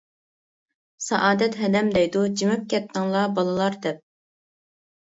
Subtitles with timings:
[1.09, 4.07] سائادەت ھەدەم دەيدۇ، جىمىپ كەتتىڭلار بالىلار دەپ.